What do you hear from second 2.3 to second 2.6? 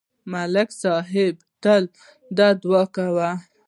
دا